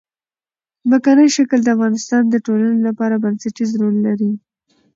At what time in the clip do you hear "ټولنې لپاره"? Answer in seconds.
2.45-3.21